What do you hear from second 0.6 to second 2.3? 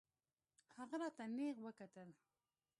هغه راته نېغ وکتل.